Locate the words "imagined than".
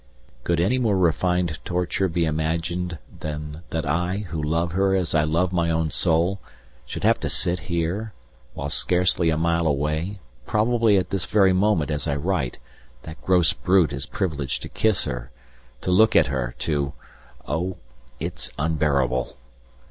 2.25-3.61